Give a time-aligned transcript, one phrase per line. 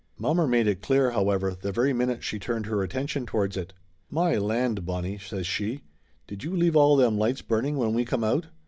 [0.17, 3.71] Mommer made it clear, however, the very minute she turned her attention towards it.
[4.09, 5.83] "My land, Bonnie!" says she.
[6.25, 8.47] "Did you leave all them lights burning when we come out